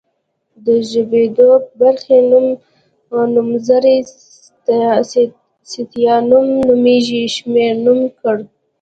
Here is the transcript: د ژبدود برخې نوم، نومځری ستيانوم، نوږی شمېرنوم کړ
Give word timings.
د 0.65 0.67
ژبدود 0.91 1.61
برخې 1.81 2.17
نوم، 2.29 2.47
نومځری 3.33 3.97
ستيانوم، 5.71 6.47
نوږی 6.83 7.23
شمېرنوم 7.35 7.99
کړ 8.19 8.37